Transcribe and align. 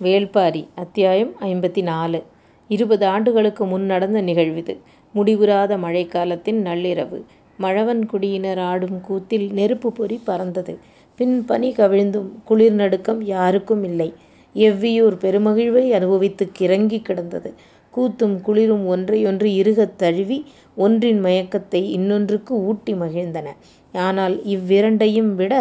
வேள்பாரி 0.00 0.66
அத்தியாயம் 0.74 1.32
ஐம்பத்தி 1.40 1.82
நாலு 1.82 2.22
இருபது 2.70 3.06
ஆண்டுகளுக்கு 3.06 3.64
முன் 3.64 3.82
நடந்த 3.82 4.22
நிகழ்விது. 4.22 4.74
முடிவுறாத 5.14 5.76
மழைக்காலத்தின் 5.78 6.60
நள்ளிரவு. 6.64 7.18
மழவன்குடியினர் 7.58 8.58
ஆடும் 8.60 9.00
கூத்தில் 9.00 9.52
நெருப்பு 9.52 9.92
பொறி 9.92 10.20
பறந்தது. 10.24 10.78
பின் 11.16 11.44
பனி 11.44 11.72
கவிழ்ந்தும் 11.72 12.28
குளிர் 12.44 12.72
நடுக்கம் 12.72 13.22
யாருக்கும் 13.22 13.84
இல்லை. 13.84 14.08
எவ்வியூர் 14.54 15.16
பெருமகிழ்வை 15.20 15.90
அனுபவித்துக் 15.90 16.52
கிறங்கிக் 16.58 17.02
கிடந்தது. 17.02 17.54
கூத்தும் 17.94 18.40
குளிரும் 18.40 18.86
ஒன்றையொன்று 18.86 19.54
இறுகத் 19.54 19.98
தழுவி 19.98 20.44
ஒன்றின் 20.76 21.24
மயக்கத்தை 21.24 21.82
இன்னொன்றுக்கு 21.90 22.54
ஊட்டி 22.64 22.92
மகிழ்ந்தன. 22.94 23.46
ஆனால் 23.92 24.44
இவ்விரண்டையும் 24.44 25.34
விட 25.34 25.54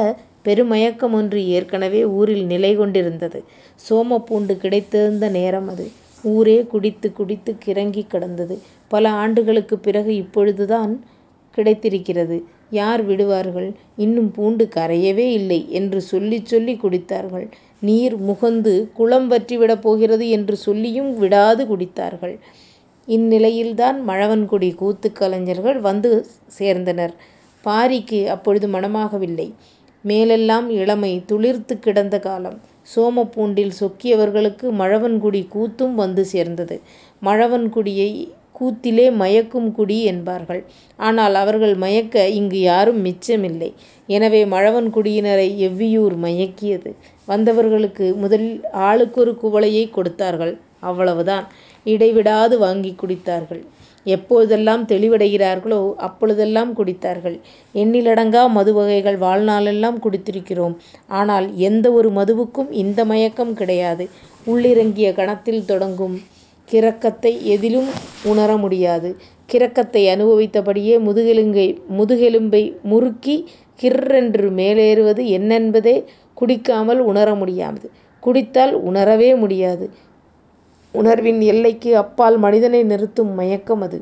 பெருமயக்கமொன்று 0.45 1.35
ஏற்கெனவே 1.47 2.05
ஊரில் 2.05 2.47
நிலைகொண்டிருந்தது. 2.47 3.39
சோமப்பூண்டு 3.89 4.57
கிடைத்திருந்த 4.57 5.29
நேரம் 5.29 5.67
அது. 5.67 5.85
ஊரே 6.23 6.63
குடித்துக் 6.63 7.15
குடித்துக் 7.15 7.57
கிறங்கிக் 7.65 8.07
கிடந்தது. 8.07 8.55
பல 8.87 9.09
ஆண்டுகளுக்குப் 9.09 9.83
பிறகு 9.83 10.15
இப்பொழுதுதான் 10.15 10.93
கிடைத்திருக்கிறது. 11.57 12.43
யார் 12.69 13.03
விடுவார்கள்? 13.05 13.71
இன்னும் 13.97 14.31
பூண்டு 14.31 14.69
கரையவே 14.75 15.31
இல்லை 15.31 15.65
என்று 15.69 16.01
சொல்லிச் 16.01 16.45
சொல்லிக் 16.45 16.85
குடித்தார்கள். 16.85 17.47
நீர் 17.79 18.21
முகந்து 18.23 18.91
குளம் 18.93 19.31
வற்றிவிடப் 19.31 19.81
போகிறது 19.81 20.29
என்று 20.29 20.55
சொல்லியும் 20.55 21.17
விடாது 21.17 21.65
குடித்தார்கள். 21.65 22.35
இந்நிலையில்தான் 23.07 23.97
மழவன்குடி 24.07 24.75
கூத்துக் 24.75 25.11
கலைஞர்கள் 25.13 25.79
வந்து 25.79 26.25
சேர்ந்தனர். 26.59 27.13
பாரிக்கு 27.65 28.25
அப்பொழுது 28.25 28.67
மணமாகவில்லை. 28.67 29.47
மேலெல்லாம் 30.03 30.69
இளமை 30.69 31.23
துளிர்த்துக் 31.25 31.81
கிடந்த 31.81 32.19
காலம். 32.19 32.57
சோமப்பூண்டில் 32.95 33.71
சொக்கியவர்களுக்கு 33.79 34.71
மழவன்குடி 34.71 35.47
கூத்தும் 35.55 35.93
வந்து 35.93 36.25
சேர்ந்தது. 36.25 36.81
மழவன்குடியை 37.23 38.09
கூத்திலே 38.51 39.09
மயக்கும் 39.09 39.71
குடி 39.71 40.03
என்பார்கள். 40.03 40.63
ஆனால் 40.97 41.35
அவர்கள் 41.35 41.75
மயக்க 41.75 42.27
இங்கு 42.27 42.59
யாரும் 42.61 43.05
மிச்சமில்லை. 43.05 43.73
எனவே 44.07 44.45
மழவன்குடியினரை 44.45 45.47
எவ்வியூர் 45.67 46.15
மயக்கியது. 46.17 46.91
வந்தவர்களுக்கு 47.27 48.15
முதலில் 48.15 48.61
ஆளுக்கொரு 48.73 49.37
குவளையைக் 49.43 49.91
கொடுத்தார்கள். 49.91 50.57
அவ்வளவுதான். 50.79 51.47
இடைவிடாது 51.85 52.59
வாங்கிக் 52.59 53.03
குடித்தார்கள். 53.03 53.63
எப்போதெல்லாம் 54.05 54.83
தெளிவடைகிறார்களோ 54.87 55.81
அப்பொழுதெல்லாம் 55.97 56.71
குடித்தார்கள். 56.75 57.37
எண்ணிலடங்கா 57.75 58.43
மதுவகைகள் 58.57 59.17
வாழ்நாளெல்லாம் 59.17 59.97
குடித்திருக்கிறோம். 60.05 60.75
ஆனால் 61.07 61.47
எந்த 61.55 61.85
ஒரு 61.91 62.11
மதுவுக்கும் 62.11 62.69
இந்த 62.83 62.99
மயக்கம் 63.05 63.53
கிடையாது. 63.53 64.05
உள்ளிறங்கிய 64.47 65.09
கணத்தில் 65.13 65.65
தொடங்கும் 65.65 66.15
கிறக்கத்தை 66.69 67.31
எதிலும் 67.45 67.89
உணர 68.23 68.49
முடியாது. 68.57 69.09
கிறக்கத்தை 69.49 70.03
அனுபவித்தபடியே 70.13 70.95
முதுகெலும்பை 71.99 72.61
முறுக்கி 72.83 73.35
கிர்ரென்று 73.79 74.47
மேலேறுவது 74.59 75.21
என்னென்பதே 75.37 75.95
குடிக்காமல் 76.37 77.01
உணர 77.11 77.29
முடியாது. 77.35 77.85
குடித்தால் 78.23 78.73
உணரவே 78.89 79.29
முடியாது. 79.35 79.85
உணர்வின் 80.93 81.41
எல்லைக்கு 81.41 81.91
அப்பால் 81.97 82.37
மனிதனை 82.37 82.81
நிறுத்தும் 82.83 83.31
மயக்கம் 83.33 83.81
அது. 83.81 83.99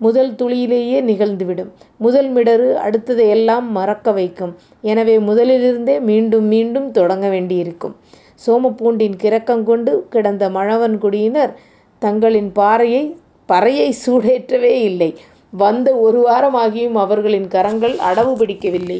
முதல் 0.00 0.30
துளியிலேயே 0.34 0.98
நிகழ்ந்துவிடும். 1.08 1.70
முதல் 1.96 2.30
மிடறு 2.34 2.68
அடுத்ததையெல்லாம் 2.86 3.66
மறக்க 3.70 4.12
வைக்கும். 4.12 4.52
எனவே 4.82 5.18
முதலிலிருந்தே 5.18 5.96
மீண்டும் 6.00 6.44
மீண்டும் 6.44 6.88
தொடங்க 6.90 7.28
வேண்டியிருக்கும். 7.28 7.94
சோமப்பூண்டின் 8.46 9.16
கிறக்கங்கொண்டு 9.22 9.92
கிடந்த 10.08 10.44
மழவன்குடியினர் 10.50 11.52
தங்களின் 12.02 12.50
பறையைச் 13.48 14.00
சூடேற்றவே 14.04 14.74
இல்லை. 14.82 15.10
வந்த 15.52 15.88
ஒரு 15.96 16.18
வாரமாகியும் 16.28 16.96
அவர்களின் 17.04 17.48
கரங்கள் 17.48 17.96
அடவு 18.10 18.32
பிடிக்கவில்லை. 18.36 18.98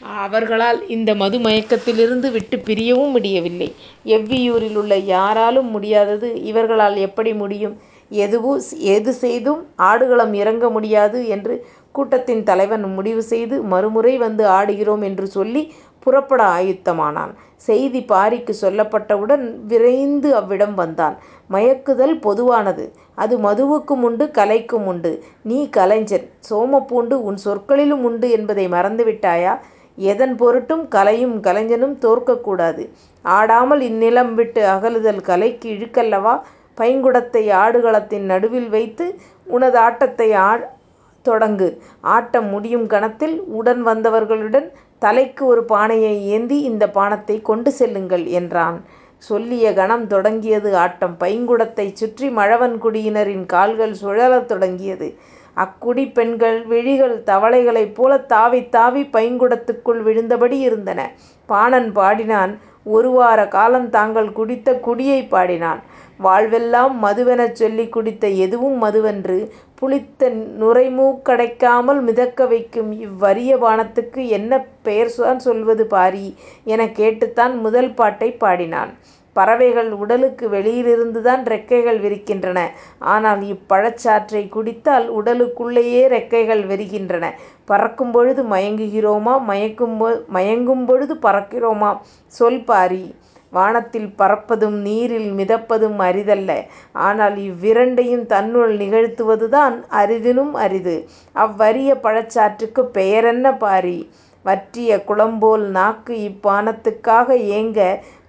அவர்களால் 0.00 0.88
இந்த 0.88 1.14
மது 1.14 1.38
மயக்கத்திலிருந்து 1.38 2.30
விட்டு 2.30 2.56
பிரியவும் 2.56 3.10
முடியவில்லை. 3.10 3.74
எவ்வியூரிலுள்ள 4.04 4.94
யாராலும் 5.04 5.70
முடியாதது 5.70 6.42
இவர்களால் 6.42 6.96
எப்படி 6.96 7.34
முடியும்? 7.34 7.76
எதுவும் 8.10 8.60
எது 8.78 9.12
செய்தும் 9.12 9.66
ஆடுகளம் 9.76 10.34
இறங்க 10.34 10.70
முடியாது 10.70 11.26
என்று 11.26 11.66
கூட்டத்தின் 11.92 12.42
தலைவன் 12.42 12.84
முடிவு 12.94 13.22
செய்து 13.22 13.62
மறுமுறை 13.62 14.18
வந்து 14.18 14.44
ஆடுகிறோம் 14.48 15.02
என்று 15.02 15.26
சொல்லி 15.26 15.72
புறப்பட 15.98 16.42
ஆயத்தமானான். 16.44 17.32
செய்தி 17.56 18.00
பாரிக்கு 18.00 18.54
சொல்லப்பட்டவுடன் 18.60 19.66
விரைந்து 19.66 20.34
அவ்விடம் 20.34 20.74
வந்தான். 20.74 21.16
மயக்குதல் 21.50 22.20
பொதுவானது. 22.20 22.92
அது 23.14 23.38
மதுவுக்கும் 23.38 24.02
உண்டு 24.02 24.24
கலைக்கும் 24.24 24.86
உண்டு. 24.86 25.24
நீ 25.42 25.68
கலைஞன். 25.68 26.30
சோமப்பூண்டு 26.50 27.12
உன் 27.12 27.36
சொற்களிலும் 27.36 28.04
உண்டு 28.04 28.30
என்பதை 28.30 28.68
மறந்துவிட்டாயா? 28.68 29.60
எதன் 30.02 30.36
பொருட்டும் 30.36 30.88
கலையும் 30.88 31.40
கலைஞனும் 31.40 31.98
தோற்கக் 31.98 32.44
கூடாது. 32.44 32.82
ஆடாமல் 33.24 33.82
இந்நிலம் 33.82 34.32
விட்டு 34.34 34.66
அகலுதல் 34.66 35.20
கலைக்கு 35.20 35.68
இழுக்கல்லவா? 35.70 36.34
பைங்குடத்தை 36.78 37.42
ஆடுகளத்தின் 37.54 38.24
நடுவில் 38.24 38.68
வைத்து 38.68 39.06
உனதாட்டத்தைத் 39.50 40.64
தொடங்கு. 41.24 41.68
ஆட்டம் 42.14 42.48
முடியும் 42.48 42.86
கணத்தில் 42.86 43.36
உடன் 43.58 43.86
வந்தவர்களுடன் 43.86 44.68
தலைக்கு 45.02 45.46
ஒரு 45.46 45.64
பானையை 45.64 46.26
ஏந்தி 46.28 46.60
இந்தப் 46.60 46.98
பானத்தைக் 46.98 47.44
கொண்டு 47.44 47.70
செல்லுங்கள் 47.70 48.24
என்றான். 48.38 48.78
சொல்லிய 49.22 49.72
கணம் 49.72 50.06
தொடங்கியது 50.06 50.76
ஆட்டம். 50.76 51.16
பைங்குடத்தைச் 51.20 51.92
சுற்றி 51.92 52.28
மழவன்குடியினரின் 52.30 53.46
கால்கள் 53.46 53.94
சுழலத் 54.02 54.44
தொடங்கியது. 54.44 55.08
அக்குடிப் 55.60 56.14
பெண்கள் 56.14 56.64
விழிகள் 56.64 57.22
தவளைகளைப் 57.26 57.94
போலத் 57.94 58.28
தாவித் 58.32 58.72
தாவிப் 58.76 59.12
பைங்குடத்துக்குள் 59.12 60.00
விழுந்தபடி 60.02 60.58
இருந்தன. 60.60 61.00
பாணன் 61.48 61.92
பாடினான். 61.92 62.52
ஒரு 62.86 63.10
வார 63.10 63.48
காலம் 63.48 63.88
தாங்கள் 63.90 64.32
குடித்த 64.32 64.74
குடியைப் 64.78 65.30
பாடினான். 65.30 65.80
வாழ்வெல்லாம் 66.20 66.94
மதுவெனச் 67.02 67.52
சொல்லிக் 67.52 67.92
குடித்த 67.92 68.26
எதுவும் 68.44 68.78
மதுவன்று. 68.82 69.38
புளித்த 69.74 70.22
நுரைமூக்கடைக்காமல் 70.60 72.00
மிதக்க 72.00 72.46
வைக்கும் 72.46 72.90
இவ்வரிய 73.06 73.52
பானத்துக்கு 73.56 74.28
என்ன 74.28 74.52
பெயர்தான் 74.82 75.38
சொல்வது 75.38 75.86
பாரி? 75.86 76.26
எனக் 76.66 76.94
கேட்டுத்தான் 76.94 77.56
முதல் 77.58 77.94
பாட்டைப் 77.94 78.38
பாடினான். 78.38 78.92
பறவைகள் 79.32 79.90
உடலுக்கு 79.92 80.48
வெளியிலிருந்துதான் 80.48 81.42
ரெக்கைகள் 81.44 81.98
விரிக்கின்றன. 82.00 82.60
ஆனால் 82.98 83.40
இப்பழச்சாற்றைக் 83.40 84.48
குடித்தால் 84.48 85.22
உடலுக்குள்ளேயே 85.22 86.02
ரெக்கைகள் 86.08 86.62
விரிகின்றன. 86.66 87.24
பறக்கும்பொழுது 87.64 88.42
மயங்குகிறோமா 88.42 89.34
மயங்கும் 90.34 90.86
பொழுது 90.86 91.14
பறக்கிறோமா? 91.22 91.98
சொல் 92.26 92.64
பாரி. 92.64 93.14
வானத்தில் 93.52 94.14
பறப்பதும் 94.18 94.80
நீரில் 94.80 95.32
மிதப்பதும் 95.32 95.98
அரிதல்ல. 95.98 96.50
ஆனால் 96.92 97.36
இவ்விரண்டையும் 97.36 98.26
தன்னுள் 98.26 98.76
நிகழ்த்துவதுதான் 98.76 99.82
அரிதினும் 99.90 100.50
அரிது. 100.54 100.96
அவ்வரிய 101.34 101.94
பழச்சாற்றுக்குப் 102.02 102.92
பெயரென்ன 102.94 103.58
பாரி? 103.58 103.98
வற்றிய 104.44 105.04
குளம்போல் 105.04 105.62
நாக்கு 105.68 106.14
இப்பானத்துக்காக 106.28 107.28
ஏங்க 107.50 107.80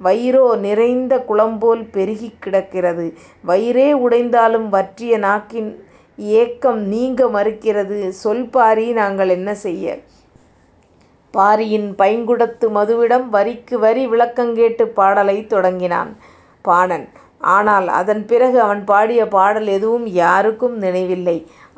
வயிறோ 0.03 0.57
நிறைந்த 0.57 1.17
குளம்போல் 1.19 1.83
பெருகிக் 1.89 2.41
கிடக்கிறது. 2.41 3.05
வயிறே 3.45 3.93
உடைந்தாலும் 3.93 4.69
வற்றிய 4.69 5.17
நாக்கின் 5.17 5.71
ஏக்கம் 6.17 6.81
நீங்க 6.85 7.27
மறுக்கிறது. 7.27 8.09
சொல் 8.09 8.49
பாரி 8.49 8.91
நாங்கள் 8.91 9.29
என்ன 9.29 9.55
செய்ய? 9.55 9.85
பாரியின் 11.33 11.95
பைங்குடத்து 11.97 12.67
மதுவிடம் 12.69 13.29
வரிக்கு 13.29 13.79
வரி 13.79 14.07
விளக்கங் 14.07 14.53
கேட்டுப் 14.53 14.95
பாடலைத் 14.95 15.49
தொடங்கினான் 15.49 16.11
பாணன். 16.65 17.05
ஆனால் 17.51 17.87
அதன் 17.99 18.25
பிறகு 18.25 18.61
அவன் 18.61 18.83
பாடிய 18.83 19.27
பாடல் 19.27 19.67
எதுவும் 19.67 20.07
யாருக்கும் 20.15 20.77
நினைவில்லை. 20.77 21.37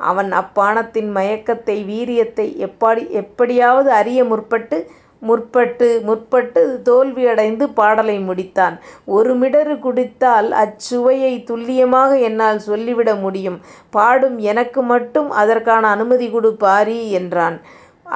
அவன் 0.10 0.32
அப்பானத்தின் 0.42 1.10
மயக்கத்தை 1.18 1.78
வீரியத்தை 1.92 2.48
எப்பாடி 2.68 3.04
எப்படியாவது 3.22 3.90
அறிய 4.02 4.20
முற்பட்டு 4.24 4.78
முற்பட்டு 5.22 5.88
முற்பட்டு 6.08 6.62
தோல்வியடைந்து 6.88 7.66
பாடலை 7.80 8.16
முடித்தான். 8.30 8.76
ஒரு 9.16 9.32
மிடறு 9.42 9.76
குடித்தால் 9.86 10.50
அச்சுவையை 10.64 11.34
துல்லியமாக 11.50 12.12
என்னால் 12.30 12.60
சொல்லிவிட 12.70 13.12
முடியும். 13.16 13.58
பாடும் 13.90 14.38
எனக்கு 14.52 14.82
மட்டும் 14.94 15.30
அதற்கான 15.42 15.84
அனுமதி 15.96 16.28
கொடு 16.32 16.52
பாரி 16.66 17.00
என்றான். 17.20 17.58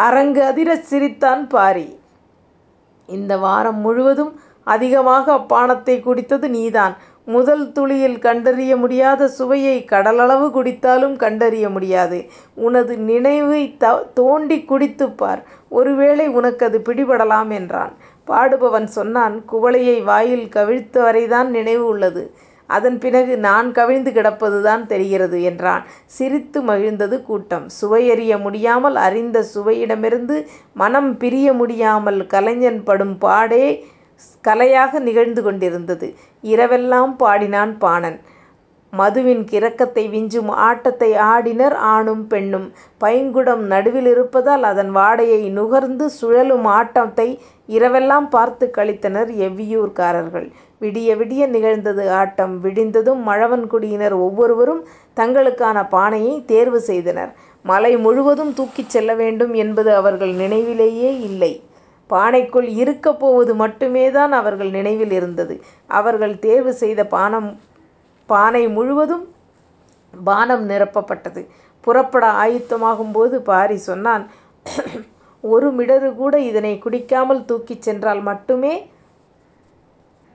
அரங்கு 0.06 0.42
அதிர 0.44 0.70
சிரித்தான் 0.90 1.44
பாரி. 1.56 1.88
இந்த 3.10 3.34
வாரம் 3.46 3.80
முழுவதும் 3.86 4.34
அதிகமாக 4.68 5.26
அப்பானத்தை 5.40 5.96
குடித்தது 6.08 6.48
நீதான். 6.58 6.96
முதல் 7.28 7.72
துளியில் 7.72 8.20
கண்டறிய 8.20 8.76
முடியாத 8.76 9.28
சுவையை 9.28 9.86
கடலளவு 9.92 10.46
குடித்தாலும் 10.50 11.16
கண்டறிய 11.16 11.70
முடியாது. 11.70 12.20
உனது 12.56 12.98
நினைவைத் 12.98 13.84
தோண்டிக் 14.16 14.68
குடித்துப் 14.68 15.18
பார். 15.18 15.42
ஒருவேளை 15.70 16.28
உனக்கு 16.28 16.66
அது 16.66 16.80
பிடிபடலாம் 16.80 17.50
என்றான். 17.50 17.94
பாடுபவன் 18.28 18.88
சொன்னான் 18.88 19.44
குவளையை 19.52 20.04
வாயில் 20.04 20.50
கவிழ்த்தவரைதான் 20.56 21.48
நினைவு 21.48 21.86
உள்ளது. 21.86 22.24
அதன் 22.70 22.98
பிறகு 23.00 23.38
நான் 23.38 23.72
கவிழ்ந்து 23.72 24.12
கிடப்பதுதான் 24.12 24.86
தெரிகிறது 24.86 25.44
என்றான். 25.44 25.84
சிரித்து 26.06 26.62
மகிழ்ந்தது 26.62 27.22
கூட்டம். 27.22 27.68
சுவையறிய 27.82 28.40
முடியாமல் 28.40 28.96
அறிந்த 28.96 29.46
சுவையிடமிருந்து 29.56 30.38
மனம் 30.74 31.18
பிரிய 31.18 31.54
முடியாமல் 31.54 32.28
கலைஞன் 32.28 32.84
படும் 32.84 33.18
பாடே 33.18 33.66
கலையாக 34.44 35.00
நிகழ்ந்து 35.00 35.44
கொண்டிருந்தது. 35.44 36.08
இரவெல்லாம் 36.44 37.16
பாடினான் 37.18 37.78
பாணன். 37.78 38.18
மதுவின் 38.94 39.44
கிறக்கத்தை 39.44 40.04
விஞ்சும் 40.10 40.50
ஆட்டத்தை 40.68 41.12
ஆடினர் 41.32 41.76
ஆணும் 41.92 42.28
பெண்ணும். 42.28 42.68
பைங்குடம் 43.02 43.64
நடுவிலிருப்பதால் 43.74 44.64
அதன் 44.64 44.96
வாடையை 44.96 45.50
நுகர்ந்து 45.50 46.10
சுழலும் 46.10 46.66
ஆட்டத்தை 46.76 47.28
இரவெல்லாம் 47.70 48.30
பார்த்துக் 48.30 48.78
களித்தனர் 48.78 49.32
எவ்வியூர்காரர்கள் 49.48 50.48
விடிய 50.82 51.18
விடிய 51.18 51.48
நிகழ்ந்தது 51.48 52.12
ஆட்டம். 52.12 52.64
விடிந்ததும் 52.64 53.28
மழவன்குடியினர் 53.28 54.16
ஒவ்வொருவரும் 54.20 54.82
தங்களுக்கான 55.18 55.88
பானையைத் 55.92 56.46
தேர்வு 56.46 56.80
செய்தனர். 56.82 57.32
மலை 57.66 57.98
முழுவதும் 57.98 58.54
தூக்கிச் 58.54 58.90
செல்ல 58.90 59.14
வேண்டும் 59.16 59.54
என்பது 59.56 59.96
அவர்கள் 59.96 60.34
நினைவிலேயே 60.34 61.20
இல்லை. 61.20 61.54
பானைக்குள் 62.10 62.68
இருக்கப் 62.82 63.20
போவது 63.20 63.56
மட்டுமேதான் 63.56 64.34
அவர்கள் 64.40 64.70
நினைவில் 64.70 65.12
இருந்தது. 65.12 65.56
அவர்கள் 65.90 66.40
தேர்வு 66.40 66.74
செய்த 66.74 67.02
பானை 68.30 68.68
முழுவதும் 68.68 69.26
பானம் 70.24 70.70
நிரப்பப்பட்டது. 70.70 71.42
புறப்பட 71.82 72.26
ஆயத்தமாகும்போது 72.44 73.36
பாரி 73.50 73.78
சொன்னான் 73.78 74.24
ஒரு 75.44 75.74
மிடறுகூட 75.74 76.36
இதனைக் 76.50 76.82
குடிக்காமல் 76.82 77.46
தூக்கிச் 77.46 77.82
சென்றால் 77.82 78.22
மட்டுமே 78.22 78.74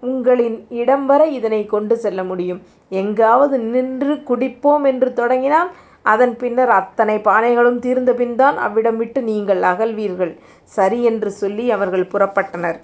உங்களின் 0.02 0.66
இடம்வரை 0.70 1.34
இதனைக் 1.34 1.70
கொண்டு 1.70 1.96
செல்ல 1.96 2.24
முடியும். 2.24 2.60
எங்காவது 2.92 3.58
நின்று 3.74 4.14
குடிப்போம் 4.14 4.84
என்று 4.84 5.12
தொடங்கினால் 5.12 5.70
அதன் 6.02 6.36
பின்னர் 6.36 6.68
அத்தனை 6.68 7.16
பானைகளும் 7.18 7.78
தீர்ந்தபின்தான் 7.78 8.56
அவ்விடம் 8.56 8.96
விட்டு 8.96 9.22
நீங்கள் 9.22 9.62
அகல்வீர்கள். 9.62 10.32
சரி 10.64 11.02
என்று 11.02 11.30
சொல்லி 11.30 11.70
அவர்கள் 11.70 12.10
புறப்பட்டனர். 12.12 12.78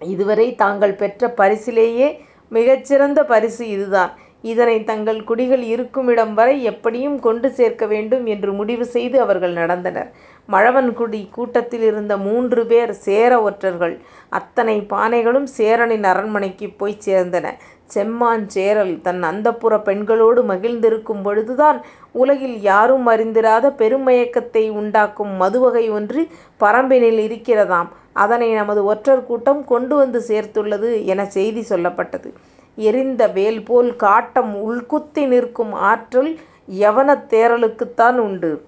இதுவரை 0.00 0.54
தாங்கள் 0.54 0.94
பெற்ற 0.94 1.34
பரிசிலேயே 1.36 2.08
மிகச்சிறந்த 2.48 3.20
பரிசு 3.24 3.68
இதுதான். 3.68 4.12
இதனை 4.44 4.84
தங்கள் 4.84 5.24
குடிகள் 5.24 5.62
இருக்குமிடம் 5.64 6.34
வரை 6.34 6.62
எப்படியும் 6.62 7.18
கொண்டு 7.20 7.50
சேர்க்க 7.50 7.86
வேண்டும் 7.86 8.26
என்று 8.26 8.52
முடிவு 8.52 8.84
செய்து 8.86 9.20
அவர்கள் 9.20 9.54
நடந்தனர். 9.54 10.08
மழவன்குடி 10.48 11.28
கூட்டத்திலிருந்த 11.30 12.16
மூன்று 12.18 12.66
பேர் 12.66 12.92
சேர 12.98 13.42
ஒற்றர்கள். 13.42 13.94
அத்தனை 14.32 14.86
பானைகளும் 14.90 15.48
சேரனின் 15.58 16.04
அரண்மனைக்குப் 16.04 16.78
போய்ச் 16.78 17.08
சேர்ந்தன. 17.08 17.46
செம்மான் 17.94 18.46
சேரல் 18.46 19.00
தன் 19.00 19.22
அந்தப்புரப் 19.24 19.84
பெண்களோடு 19.84 20.42
மகிழ்ந்திருக்கும் 20.42 21.22
பொழுதுதான் 21.22 21.78
உலகில் 22.14 22.60
யாரும் 22.62 23.06
அறிந்திராத 23.06 23.70
பெருமயக்கத்தை 23.72 24.68
உண்டாக்கும் 24.72 25.32
மதுவகை 25.40 25.90
ஒன்று 25.90 26.22
பரம்பினில் 26.60 27.20
இருக்கிறதாம். 27.26 27.90
அதனை 28.14 28.52
நமது 28.52 28.84
ஒற்றர் 28.84 29.24
கூட்டம் 29.24 29.64
கொண்டு 29.64 29.96
வந்து 29.96 30.22
சேர்த்துள்ளது 30.28 31.04
எனச் 31.04 31.30
செய்தி 31.30 31.64
சொல்லப்பட்டது. 31.68 32.30
எரிந்த 32.76 33.26
வேல்போல் 33.26 33.96
காட்டம் 33.96 34.56
உள்குத்தி 34.56 35.26
நிற்கும் 35.26 35.72
ஆற்றல் 35.72 36.38
யவனத் 36.78 37.24
தேரலுக்குத்தான் 37.28 38.16
உண்டு. 38.16 38.64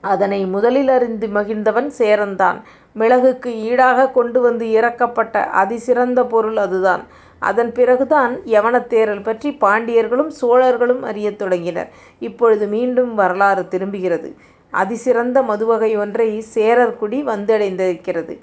அதனை 0.00 0.46
முதலில் 0.46 0.88
அறிந்து 0.88 1.26
மகிழ்ந்தவன் 1.26 1.90
சேரன்தான். 1.98 2.62
மிளகுக்கு 2.98 3.46
ஈடாகக் 3.46 4.12
கொண்டு 4.12 4.40
வந்து 4.40 4.66
இறக்கப்பட்ட 4.66 5.44
அதிசிறந்த 5.44 6.24
பொருள் 6.24 6.56
அதுதான். 6.56 7.02
அதன் 7.38 7.72
பிறகுதான் 7.72 8.36
யவனத் 8.36 8.92
தேரல் 8.92 9.22
பற்றி 9.22 9.56
பாண்டியர்களும் 9.60 10.30
சோழர்களும் 10.42 11.00
அறியத் 11.00 11.38
தொடங்கினர். 11.38 11.88
இப்பொழுது 12.18 12.66
மீண்டும் 12.66 13.14
வரலாறு 13.14 13.68
திரும்புகிறது. 13.68 14.36
அதிசிறந்த 14.70 15.42
மதுவகை 15.42 15.96
ஒன்றை 15.96 16.44
சேரர்குடி 16.54 17.22
வந்தடைந்திருக்கிறது. 17.22 18.38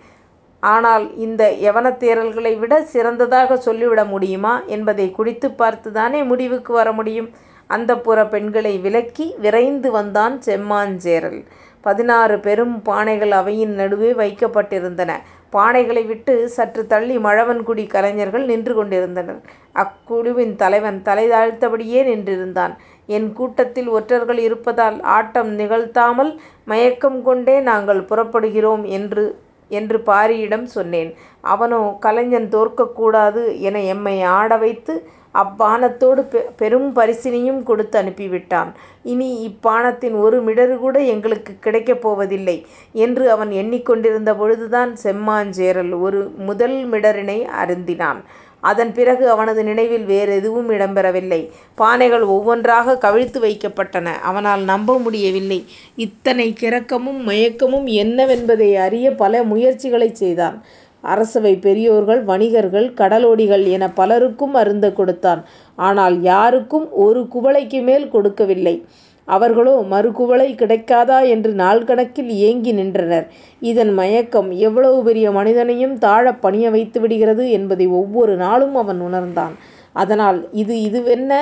ஆனால் 0.64 1.16
இந்த 1.18 1.44
யவனத் 1.62 2.00
தேரல்களை 2.00 2.60
விட 2.60 2.82
சிறந்ததாக 2.84 3.58
சொல்லிவிட 3.58 4.06
முடியுமா 4.06 4.62
என்பதை 4.68 5.12
குடித்துப் 5.12 5.62
பார்த்துத்தானே 5.62 6.26
முடிவுக்கு 6.26 6.74
வர 6.74 6.92
முடியும் 6.92 7.30
அந்தப்புரப் 7.70 8.30
பெண்களை 8.30 8.78
விலக்கி 8.78 9.36
விரைந்து 9.38 9.92
வந்தான் 9.92 10.40
செம்மான் 10.46 10.96
சேரல். 10.98 11.40
பதினாறு 11.82 12.40
பெரும் 12.40 12.82
பானைகள் 12.86 13.30
அவையின் 13.30 13.74
நடுவே 13.74 14.14
வைக்கப்பட்டிருந்தன. 14.14 15.12
பானைகளை 15.54 16.06
விட்டு 16.06 16.50
சற்று 16.50 16.88
தள்ளி 16.88 17.18
மழவன்குடி 17.18 17.88
கலைஞர்கள் 17.88 18.46
நின்று 18.46 18.76
கொண்டிருந்தனர். 18.76 19.42
அக்குழுவின் 19.76 20.56
தலைவன் 20.56 21.02
தலை 21.02 21.30
தாழ்த்தபடியே 21.30 22.02
நின்றிருந்தான். 22.04 22.74
என் 23.10 23.34
கூட்டத்தில் 23.34 23.90
ஒற்றர்கள் 23.90 24.38
இருப்பதால் 24.38 25.02
ஆட்டம் 25.02 25.58
நிகழ்த்தாமல் 25.60 26.32
மயக்கம் 26.66 27.24
கொண்டே 27.24 27.60
நாங்கள் 27.60 28.02
புறப்படுகிறோம் 28.02 28.86
என்று 28.90 29.26
என்று 29.74 29.98
பாரியிடம் 30.06 30.64
சொன்னேன். 30.78 31.12
அவனோ 31.42 31.82
கலைஞன் 32.00 32.50
தோற்கக்கூடாது 32.50 33.42
என 33.60 33.82
எம்மை 33.82 34.22
ஆட 34.38 34.58
வைத்து 34.58 34.96
அப்பானத்தோடு 35.34 36.22
பெரும் 36.58 36.90
பரிசினையும் 36.96 37.64
கொடுத்து 37.64 37.96
அனுப்பிவிட்டான். 38.02 38.70
இனி 39.04 39.30
இப்பானத்தின் 39.48 40.16
ஒரு 40.20 40.38
மிடறுகூட 40.44 40.98
எங்களுக்குக் 41.06 41.62
கிடைக்கப் 41.62 42.02
போவதில்லை 42.02 42.58
என்று 42.94 43.32
அவன் 43.32 43.52
எண்ணிக் 43.52 43.86
கொண்டிருந்த 43.86 44.32
பொழுதுதான் 44.36 44.92
செம்மாஞ்சேரல் 45.04 46.02
ஒரு 46.02 46.20
முதல் 46.38 46.78
மிடறினை 46.92 47.40
அருந்தினான். 47.64 48.20
அதன் 48.64 48.94
பிறகு 48.94 49.30
அவனது 49.30 49.64
நினைவில் 49.64 50.06
வேறெதுவும் 50.06 50.70
இடம்பெறவில்லை. 50.70 51.40
பானைகள் 51.78 52.26
ஒவ்வொன்றாகக் 52.28 53.04
கவிழ்த்து 53.04 53.40
வைக்கப்பட்டன. 53.40 54.06
அவனால் 54.22 54.64
நம்ப 54.64 55.00
முடியவில்லை. 55.00 55.60
இத்தனை 55.98 56.54
கிறக்கமும் 56.62 57.20
மயக்கமும் 57.28 57.88
என்னவென்பதை 57.96 58.70
அறிய 58.78 59.12
பல 59.16 59.44
முயற்சிகளைச் 59.44 60.16
செய்தான். 60.16 60.58
அரசவை 61.04 61.56
பெரியோர்கள் 61.56 62.22
வணிகர்கள் 62.24 62.94
கடலோடிகள் 62.94 63.64
எனப் 63.68 63.96
பலருக்கும் 63.96 64.54
அருந்தக் 64.54 64.96
கொடுத்தான். 64.96 65.42
ஆனால் 65.78 66.22
யாருக்கும் 66.22 66.88
ஒரு 67.06 67.28
குவளைக்கு 67.36 67.82
மேல் 67.84 68.10
கொடுக்கவில்லை. 68.10 68.76
அவர்களோ 69.26 69.86
மறுகுவளை 69.92 70.56
கிடைக்காதா 70.56 71.28
என்று 71.28 71.52
நாள் 71.54 71.84
கணக்கில் 71.84 72.30
ஏங்கி 72.30 72.72
நின்றனர். 72.72 73.28
இதன் 73.60 73.94
மயக்கம் 73.94 74.52
எவ்வளவு 74.52 75.04
பெரிய 75.04 75.32
மனிதனையும் 75.32 75.98
தாழப் 75.98 76.42
பணிய 76.42 76.70
வைத்துவிடுகிறது 76.70 77.50
என்பதை 77.50 77.88
ஒவ்வொரு 77.88 78.36
நாளும் 78.36 78.76
அவன் 78.76 79.00
உணர்ந்தான். 79.00 79.56
அதனால் 79.94 80.50
இது 80.52 80.76
இதுவென்ன 80.76 81.34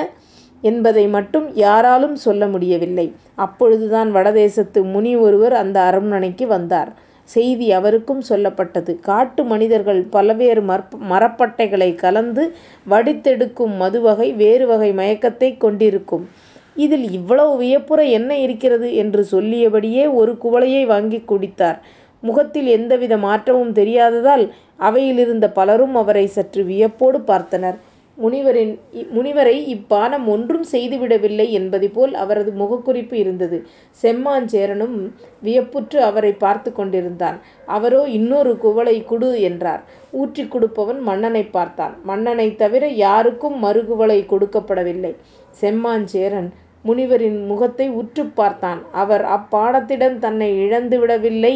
என்பதை 0.62 1.08
மட்டும் 1.08 1.56
யாராலும் 1.56 2.16
சொல்ல 2.16 2.48
முடியவில்லை. 2.48 3.14
அப்பொழுதுதான் 3.36 4.16
வடதேசத்து 4.16 4.84
முனி 4.92 5.16
ஒருவர் 5.16 5.54
அந்த 5.54 5.80
அரண்மனைக்கு 5.80 6.48
வந்தார். 6.48 6.92
செய்தி 7.24 7.72
அவருக்கும் 7.72 8.22
சொல்லப்பட்டது. 8.30 9.00
காட்டு 9.00 9.44
மனிதர்கள் 9.44 10.02
பல்வேறு 10.02 10.62
மரப்பட்டைகளைக் 11.10 11.96
கலந்து 11.96 12.56
வடித்தெடுக்கும் 12.90 13.76
மதுவகை 13.80 14.34
வேறு 14.34 14.68
வகை 14.68 14.92
மயக்கத்தைக் 14.92 15.58
கொண்டிருக்கும். 15.58 16.26
இதில் 16.76 17.12
இவ்வளவு 17.12 17.58
வியப்புற 17.58 18.04
என்ன 18.04 18.38
இருக்கிறது? 18.38 18.96
என்று 18.96 19.26
சொல்லியபடியே 19.32 20.14
ஒரு 20.14 20.38
குவளையை 20.44 20.86
வாங்கிக் 20.86 21.32
குடித்தார். 21.32 21.80
முகத்தில் 22.24 22.68
எந்தவித 22.68 23.18
மாற்றமும் 23.18 23.74
தெரியாததால் 23.74 24.52
அவையிலிருந்த 24.80 25.48
பலரும் 25.48 25.96
அவரை 25.96 26.28
சற்று 26.28 26.64
வியப்போடு 26.64 27.20
பார்த்தனர். 27.20 27.78
முனிவரின் 28.22 28.74
முனிவரை 29.16 29.56
இப்பானம் 29.68 30.28
ஒன்றும் 30.28 30.64
செய்துவிடவில்லை 30.72 31.50
என்பதுபோல் 31.50 32.14
அவரது 32.14 32.52
முகக்குறிப்பு 32.60 33.14
இருந்தது. 33.14 33.58
செம்மாஞ்சேரனும் 34.04 34.98
வியப்புற்று 35.44 36.00
அவரைப் 36.02 36.40
பார்த்து 36.40 36.72
கொண்டிருந்தான். 36.74 37.38
அவரோ 37.68 38.02
இன்னொரு 38.10 38.58
குவளை 38.58 39.04
குடு 39.04 39.42
என்றார். 39.42 39.84
ஊற்றிக் 40.12 40.52
கொடுப்பவன் 40.52 41.00
மன்னனைப் 41.00 41.54
பார்த்தான். 41.54 41.96
மன்னனைத் 42.04 42.58
தவிர 42.58 42.88
யாருக்கும் 43.06 43.64
மறுகுவளை 43.64 44.20
கொடுக்கப்படவில்லை. 44.26 45.14
செம்மாஞ்சேரன் 45.62 46.50
முனிவரின் 46.86 47.46
முகத்தை 47.46 47.90
உற்றுப் 47.92 48.36
பார்த்தான். 48.36 48.82
அவர் 48.94 49.26
அப்பானத்திடம் 49.30 50.18
தன்னை 50.18 50.50
இழந்துவிடவில்லை 50.66 51.56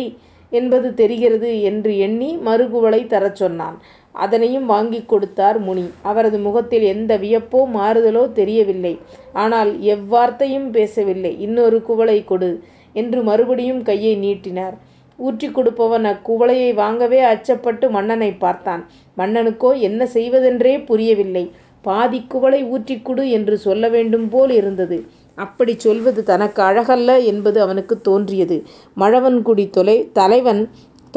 என்பது 0.52 0.94
தெரிகிறது 0.94 1.62
என்று 1.62 1.98
எண்ணி 1.98 2.40
மறுகுவளை 2.46 3.08
தரச் 3.08 3.36
சொன்னான். 3.36 3.78
அதனையும் 4.16 4.66
வாங்கிக் 4.66 5.08
கொடுத்தார் 5.08 5.60
முனி. 5.60 5.86
அவரது 6.02 6.38
முகத்தில் 6.38 6.82
எந்த 6.86 7.18
வியப்போ 7.18 7.60
மாறுதலோ 7.74 8.32
தெரியவில்லை. 8.32 8.94
ஆனால் 9.36 9.72
எவ்வார்த்தையும் 9.88 10.70
பேசவில்லை. 10.70 11.40
இன்னொரு 11.40 11.82
குவளை 11.82 12.24
கொடு 12.24 12.52
என்று 12.96 13.24
மறுபடியும் 13.24 13.84
கையை 13.84 14.16
நீட்டினார். 14.16 14.76
ஊற்றிக் 15.20 15.54
கொடுப்பவன் 15.54 16.06
அக்குவளையை 16.06 16.74
வாங்கவே 16.74 17.24
அச்சப்பட்டு 17.26 17.90
மன்னனைப் 17.90 18.40
பார்த்தான். 18.40 18.82
மன்னனுக்கோ 19.18 19.80
என்ன 19.80 20.06
செய்வதென்றே 20.08 20.80
புரியவில்லை. 20.82 21.46
பாதிக் 21.86 22.30
குவளை 22.30 22.64
ஊற்றிக் 22.66 23.06
கொடு 23.06 23.30
என்று 23.30 23.58
சொல்ல 23.58 23.88
வேண்டும் 23.88 24.30
போல் 24.30 24.50
இருந்தது. 24.52 24.98
அப்படிச் 25.38 25.80
சொல்வது 25.80 26.24
தனக்கு 26.24 26.62
அழகல்ல 26.62 27.24
என்பது 27.24 27.62
அவனுக்குத் 27.62 28.04
தோன்றியது. 28.04 28.58
மழவன்குடி 28.98 29.70
தொலை 29.70 30.10
தலைவன் 30.14 30.62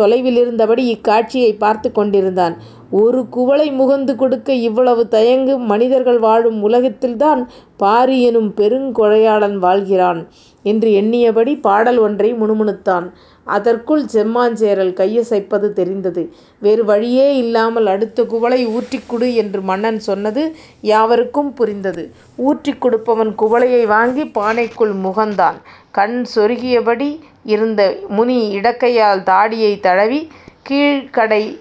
தொலைவில் 0.00 0.38
இருந்தபடி 0.42 0.82
இக்காட்சியை 0.94 1.52
பார்த்து 1.62 1.88
கொண்டிருந்தான். 1.92 2.54
ஒரு 3.00 3.20
குவளை 3.34 3.66
முகந்து 3.80 4.12
கொடுக்க 4.20 4.48
இவ்வளவு 4.68 5.02
தயங்கும் 5.14 5.64
மனிதர்கள் 5.72 6.20
வாழும் 6.26 6.60
உலகத்தில்தான் 6.68 7.40
பாரி 7.82 8.16
எனும் 8.28 8.50
பெருங்கொடையாளன் 8.60 9.56
வாழ்கிறான் 9.64 10.20
என்று 10.64 10.88
எண்ணியபடி 11.00 11.52
பாடல் 11.66 12.00
ஒன்றை 12.06 12.30
முணுமுணுத்தான். 12.40 13.06
அதற்குள் 13.48 14.04
செம்மாஞ்சேரல் 14.12 14.92
கையசைப்பது 14.92 15.68
தெரிந்தது. 15.72 16.22
வேறு 16.58 16.84
வழியே 16.84 17.36
இல்லாமல் 17.36 17.86
அடுத்த 17.86 18.24
குவளை 18.24 18.66
ஊற்றிக் 18.68 19.08
குடு 19.08 19.34
என்று 19.34 19.60
மன்னன் 19.62 19.98
சொன்னது 20.00 20.42
யாவருக்கும் 20.84 21.52
புரிந்தது. 21.54 22.04
ஊற்றிக் 22.46 22.80
கொடுப்பவன் 22.80 23.32
குவளையை 23.38 23.82
வாங்கிப் 23.86 24.34
பானைக்குள் 24.38 24.94
முகந்தான். 25.04 25.58
கண் 25.90 26.18
சொருகியபடி 26.34 27.08
இருந்த 27.44 27.80
முனி 28.08 28.38
இடக்கையால் 28.60 29.22
தாடியைத் 29.22 29.80
தடவிக் 29.80 30.30
கீழ்க் 30.62 31.56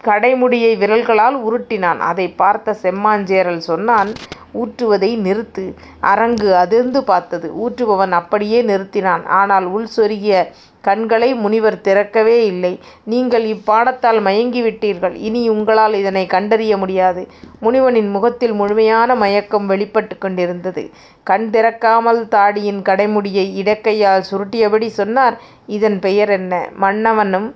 கடைமுடியை 0.00 0.72
விரல்களால் 0.76 1.36
உருட்டினான். 1.46 2.00
அதைப் 2.10 2.36
பார்த்த 2.36 2.76
செம்மாஞ்சேரல் 2.82 3.64
சொன்னான் 3.70 4.10
ஊற்றுவதை 4.54 5.10
நிறுத்து. 5.26 5.64
அரங்கு 6.02 6.48
அதிர்ந்து 6.56 7.00
பார்த்தது. 7.04 7.48
ஊற்றுபவன் 7.62 8.12
அப்படியே 8.12 8.60
நிறுத்தினான். 8.62 9.24
ஆனால் 9.40 9.64
உள் 9.74 9.88
சொருகிய 9.96 10.34
கண்களை 10.80 11.34
முனிவர் 11.34 11.80
திறக்கவே 11.80 12.46
இல்லை. 12.46 12.80
நீங்கள் 13.04 13.44
இப்பானத்தால் 13.44 14.20
மயங்கிவிட்டீர்கள். 14.20 15.14
இனி 15.14 15.48
உங்களால் 15.48 15.94
இதனைக் 15.94 16.30
கண்டறிய 16.30 16.76
முடியாது. 16.76 17.26
முனிவனின் 17.62 18.10
முகத்தில் 18.10 18.52
முழுமையான 18.52 19.14
மயக்கம் 19.14 19.70
வெளிப்பட்டுக் 19.70 20.20
கொண்டிருந்தது. 20.20 20.90
கண் 21.22 21.48
திறக்காமல் 21.52 22.28
தாடியின் 22.28 22.82
கடைமுடியை 22.82 23.46
இடக்கையால் 23.62 24.24
சுருட்டியபடி 24.30 24.86
சொன்னார் 24.86 25.40
இதன் 25.66 25.98
பெயர் 25.98 26.28
என்ன? 26.28 26.68
மன்னவனும் 26.80 27.54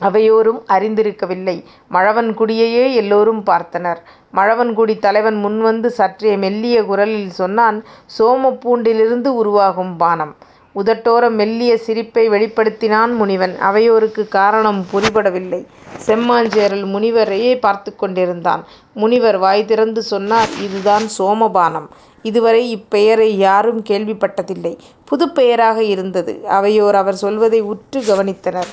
அவையோரும் 0.00 0.62
அறிந்திருக்கவில்லை. 0.68 1.64
மழவன்குடியையே 1.92 2.94
எல்லோரும் 2.94 3.44
பார்த்தனர். 3.44 3.96
மழவன்குடி 4.34 4.98
தலைவன் 4.98 5.44
முன்வந்து 5.44 5.86
சற்றே 5.86 6.36
மெல்லிய 6.36 6.84
குரலில் 6.84 7.30
சொன்னான் 7.30 7.84
சோமப்பூண்டிலிருந்து 8.18 9.26
உருவாகும் 9.26 9.96
பானம். 9.96 10.36
உதட்டோர 10.74 11.30
மெல்லிய 11.30 11.76
சிரிப்பை 11.76 12.28
வெளிப்படுத்தினான் 12.28 13.12
முனிவன். 13.14 13.54
அவையோருக்குக் 13.60 14.28
காரணம் 14.28 14.86
புரிபடவில்லை. 14.92 15.66
செம்மாஞ்சேரல் 16.06 16.84
முனிவரையே 16.86 17.58
பார்த்துக் 17.58 17.98
கொண்டிருந்தான். 17.98 18.64
முனிவர் 18.94 19.38
வாய் 19.38 19.64
திறந்து 19.64 20.02
சொன்னார் 20.02 20.48
இதுதான் 20.56 21.02
சோமபானம். 21.18 21.88
இதுவரை 22.22 22.62
இப்பெயரை 22.76 23.28
யாரும் 23.38 23.82
கேள்விப்பட்டதில்லை. 23.82 24.78
புதுப் 25.04 25.34
பெயராக 25.34 25.82
இருந்தது. 25.82 26.40
அவையோர் 26.48 26.94
அவர் 26.94 27.14
சொல்வதை 27.14 27.60
உற்று 27.60 28.00
கவனித்தனர். 28.00 28.70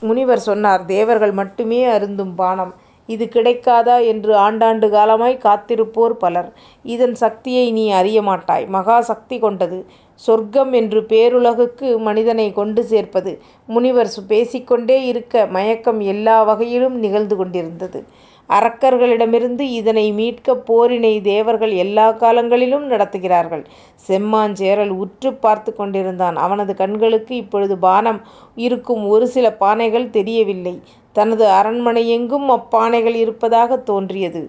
முனிவர் 0.00 0.38
சொன்னார் 0.38 0.84
தேவர்கள் 0.84 1.32
மட்டுமே 1.32 1.84
அருந்தும் 1.84 2.34
பானம். 2.34 2.74
இது 3.06 3.28
கிடைக்காதா 3.32 4.06
என்று 4.06 4.34
ஆண்டாண்டு 4.36 4.88
காலமாய்க் 4.88 5.44
காத்திருப்போர் 5.44 6.16
பலர். 6.24 6.52
இதன் 6.82 7.14
சக்தியை 7.14 7.72
நீ 7.72 7.92
அறியமாட்டாய். 7.92 8.66
மகா 8.66 9.00
சக்தி 9.00 9.38
கொண்டது. 9.38 9.86
சொர்க்கம் 10.14 10.72
என்று 10.72 11.00
பேருலகுக்கு 11.08 11.98
மனிதனைக் 11.98 12.54
கொண்டு 12.54 12.84
சேர்ப்பது. 12.84 13.32
முனிவர் 13.66 14.14
பேசிக்கொண்டே 14.28 15.04
இருக்க 15.06 15.46
மயக்கம் 15.46 16.00
எல்லா 16.00 16.42
வகையிலும் 16.42 16.98
நிகழ்ந்து 16.98 17.36
கொண்டிருந்தது. 17.36 18.04
அரக்கர்களிடமிருந்து 18.48 19.60
இதனை 19.60 20.12
மீட்கப் 20.12 20.64
போரினை 20.66 21.20
தேவர்கள் 21.20 21.70
எல்லாக் 21.70 22.18
காலங்களிலும் 22.18 22.90
நடத்துகிறார்கள். 22.90 23.64
செம்மாஞ்சேரல் 24.08 24.88
உற்றுப் 24.88 25.40
பார்த்துக் 25.40 25.76
கொண்டிருந்தான். 25.76 26.36
அவனது 26.36 26.74
கண்களுக்கு 26.74 27.36
இப்பொழுது 27.36 27.78
பானம் 27.78 28.20
இருக்கும் 28.54 29.08
ஒரு 29.08 29.26
சில 29.26 29.56
பானைகள் 29.60 30.10
தெரியவில்லை. 30.10 30.80
தனது 31.16 31.44
அரண்மனையெங்கும் 31.46 32.46
அப்பானைகள் 32.48 33.14
இருப்பதாகத் 33.14 33.86
தோன்றியது. 33.86 34.42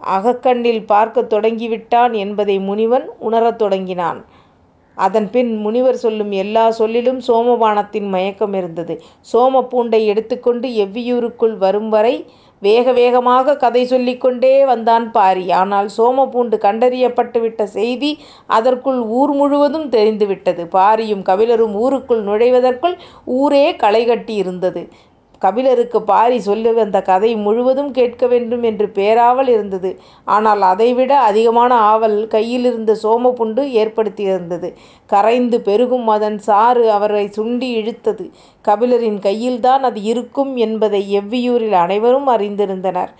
அகக்கண்ணில் 0.00 0.86
பார்க்கத் 0.86 1.32
தொடங்கிவிட்டான் 1.32 2.12
என்பதை 2.16 2.58
முனிவன் 2.58 3.06
உணரத் 3.18 3.58
தொடங்கினான். 3.58 4.20
அதன்பின் 4.98 5.50
முனிவர் 5.56 5.96
சொல்லும் 5.96 6.32
எல்லாச் 6.32 6.72
சொல்லிலும் 6.72 7.20
சோமபானத்தின் 7.28 8.08
மயக்கம் 8.08 8.54
இருந்தது. 8.54 8.94
சோமப்பூண்டை 9.32 10.04
எடுத்துக்கொண்டு 10.04 10.68
எவ்வியூருக்குள் 10.68 11.56
வரும்வரை 11.56 12.14
வேக 12.62 12.92
வேகமாகக் 12.92 13.60
கதை 13.60 13.86
சொல்லிக் 13.86 14.20
கொண்டே 14.20 14.64
வந்தான் 14.64 15.10
பாரி. 15.10 15.50
ஆனால் 15.52 15.88
சோமப்பூண்டு 15.98 16.56
கண்டறியப்பட்டுவிட்ட 16.58 17.62
செய்தி 17.76 18.10
அதற்குள் 18.46 19.00
ஊர் 19.18 19.30
முழுவதும் 19.30 19.88
தெரிந்துவிட்டது. 19.88 20.68
பாரியும் 20.72 21.22
கபிலரும் 21.22 21.74
ஊருக்குள் 21.74 22.24
நுழைவதற்குள் 22.24 22.96
ஊரே 23.24 23.72
களைகட்டி 23.76 24.34
இருந்தது. 24.36 24.82
கபிலருக்குப் 25.42 26.06
பாரி 26.06 26.38
சொல்லிவந்த 26.38 27.02
கதை 27.02 27.36
முழுவதும் 27.36 27.90
கேட்க 27.90 28.26
வேண்டும் 28.26 28.62
என்று 28.62 28.86
பேராவல் 28.94 29.48
இருந்தது. 29.48 29.90
ஆனால் 30.24 30.62
அதைவிட 30.62 31.18
அதிகமான 31.20 31.74
ஆவல் 31.74 32.26
கையிலிருந்த 32.26 32.96
சோமப்புண்டு 33.02 33.64
ஏற்படுத்தியிருந்தது. 33.74 34.70
கரைந்து 35.06 35.60
பெருகும் 35.60 36.08
அதன் 36.08 36.38
சாறு 36.38 36.90
அவரைச் 36.90 37.40
சுண்டி 37.40 37.70
இழுத்தது. 37.76 38.26
கபிலரின் 38.64 39.18
கையில்தான் 39.18 39.82
அது 39.82 40.02
இருக்கும் 40.02 40.56
என்பதை 40.56 41.18
எவ்வியூரில் 41.18 41.76
அனைவரும் 41.78 42.28
அறிந்திருந்தனர். 42.28 43.12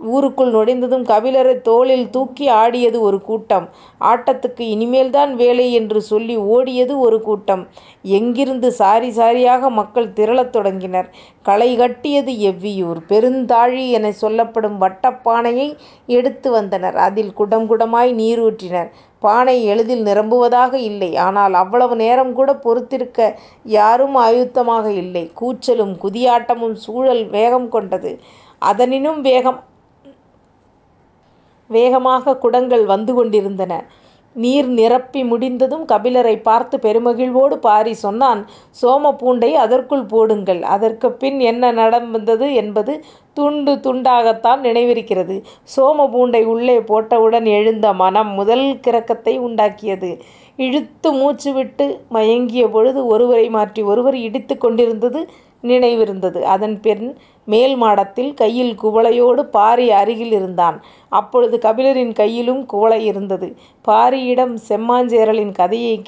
ஊருக்குள் 0.00 0.50
நுழைந்ததும் 0.50 1.04
கபிலரைத் 1.04 1.60
தோளில் 1.60 2.10
தூக்கி 2.10 2.48
ஆடியது 2.54 3.00
ஒரு 3.00 3.20
கூட்டம். 3.20 3.66
ஆட்டத்துக்கு 4.00 4.60
இனிமேல்தான் 4.66 5.34
வேலை 5.34 5.72
என்று 5.72 6.00
சொல்லி 6.02 6.36
ஓடியது 6.48 6.98
ஒரு 6.98 7.22
கூட்டம். 7.22 7.62
எங்கிருந்து 8.02 8.72
சாரி 8.72 9.10
சாரியாக 9.10 9.70
மக்கள் 9.70 10.12
திரளத் 10.12 10.50
தொடங்கினர். 10.50 11.08
களைகட்டியது 11.44 12.32
எவ்வியூர். 12.50 13.00
பெருந்தாழி 13.08 13.90
எனச் 13.90 14.14
சொல்லப்படும் 14.14 14.80
வட்டப் 14.80 15.22
பானையை 15.22 15.68
எடுத்து 16.08 16.50
வந்தனர். 16.50 16.96
அதில் 16.98 17.32
குடம் 17.32 17.66
குடமாய் 17.66 18.12
நீர் 18.12 18.42
ஊற்றினர். 18.42 18.90
பானை 19.22 19.64
எளிதில் 19.64 20.02
நிரம்புவதாக 20.02 20.78
இல்லை. 20.80 21.16
ஆனால் 21.26 21.54
அவ்வளவு 21.54 21.96
நேரம் 21.96 22.32
கூட 22.32 22.54
பொறுத்திருக்க 22.56 23.20
யாரும் 23.76 24.16
ஆயத்தமாக 24.18 24.86
இல்லை. 24.94 25.30
கூச்சலும் 25.40 25.94
குதியாட்டமும் 26.02 26.76
சூழல் 26.86 27.24
வேகம் 27.28 27.68
கொண்டது. 27.68 28.12
அதனினும் 28.62 29.20
வேகம் 29.20 29.58
வேகமாகக் 31.68 32.40
குடங்கள் 32.40 32.84
வந்து 32.84 33.14
கொண்டிருந்தன. 33.14 33.72
நீர் 34.36 34.68
நிரப்பி 34.68 35.24
முடிந்ததும் 35.24 35.86
கபிலரைப் 35.86 36.42
பார்த்து 36.42 36.78
பெருமகிழ்வோடு 36.82 37.54
பாரி 37.56 37.92
சொன்னான் 37.94 38.46
சோமப்பூண்டை 38.82 39.52
அதற்குள் 39.54 40.04
போடுங்கள். 40.04 40.62
அதற்குப் 40.62 41.20
பின் 41.20 41.40
என்ன 41.40 41.70
நடந்தது 41.72 42.54
என்பது 42.54 43.04
துண்டு 43.34 43.72
துண்டாகத்தான் 43.74 44.60
நினைவிருக்கிறது. 44.60 45.36
சோமப்பூண்டை 45.76 46.44
உள்ளே 46.44 46.80
போட்டவுடன் 46.80 47.46
எழுந்த 47.46 47.92
மனம் 47.92 48.28
முதல் 48.30 48.66
கிறக்கத்தை 48.86 49.38
உண்டாக்கியது. 49.40 50.10
இழுத்து 50.58 51.12
மூச்சுவிட்டு 51.12 51.86
மயங்கியபொழுது 52.12 53.06
ஒருவரை 53.06 53.48
மாற்றி 53.48 53.82
ஒருவர் 53.82 54.16
இடித்துக் 54.16 54.60
கொண்டிருந்தது 54.60 55.20
நினைவிருந்தது. 55.68 56.40
அதன்பின் 56.40 57.16
மேல் 57.44 57.76
மாடத்தில் 57.76 58.34
கையில் 58.34 58.76
குவளையோடு 58.82 59.40
பாரி 59.40 59.90
அருகில் 59.90 60.32
இருந்தான். 60.32 60.82
அப்பொழுது 61.08 61.58
கபிலரின் 61.58 62.12
கையிலும் 62.12 62.66
குவளை 62.66 63.04
இருந்தது. 63.04 63.56
பாரியிடம் 63.88 64.56
செம்மாஞ்சேரலின் 64.68 65.52
கதையைக் 65.52 66.04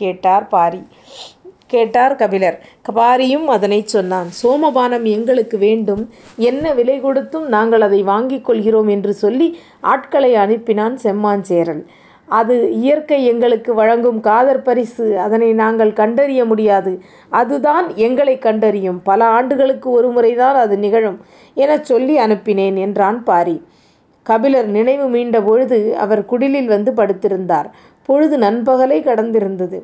கேட்டார் 1.67 2.17
கபிலர். 2.17 2.67
பாரியும் 2.95 3.45
அதனைச் 3.45 3.89
சொன்னான். 3.89 4.29
சோமபானம் 4.43 5.03
எங்களுக்கு 5.03 5.59
வேண்டும். 5.59 6.11
என்ன 6.37 6.73
விலை 6.73 7.01
கொடுத்தும் 7.01 7.49
நாங்கள் 7.49 7.81
அதை 7.81 8.03
வாங்கிக் 8.03 8.45
கொள்கிறோம் 8.45 8.89
என்று 8.89 9.13
சொல்லி 9.13 9.59
ஆட்களை 9.81 10.35
அனுப்பினான் 10.35 10.95
செம்மாஞ்சேரல். 11.03 11.83
அது 12.29 12.71
இயற்கை 12.73 13.25
எங்களுக்கு 13.25 13.75
வழங்கும் 13.75 14.21
காதற் 14.21 14.65
பரிசு. 14.65 15.19
அதனை 15.19 15.53
நாங்கள் 15.53 15.93
கண்டறிய 15.93 16.45
முடியாது. 16.45 17.01
அதுதான் 17.29 17.95
எங்களை 17.95 18.39
கண்டறியும். 18.39 19.03
பல 19.03 19.25
ஆண்டுகளுக்கு 19.25 19.91
ஒருமுறைதான் 19.91 20.57
அது 20.57 20.79
நிகழும் 20.79 21.21
எனச் 21.55 21.85
சொல்லி 21.85 22.19
அனுப்பினேன் 22.19 22.77
என்றான் 22.77 23.23
பாரி. 23.23 23.63
கபிலர் 24.23 24.67
நினைவு 24.67 25.09
மீண்டபொழுது 25.09 25.93
அவர் 25.93 26.25
குடிலில் 26.25 26.67
வந்து 26.67 26.93
படுத்திருந்தார். 26.93 27.71
பொழுது 28.07 28.39
நன்பகலை 28.39 29.03
கடந்திருந்தது. 29.03 29.83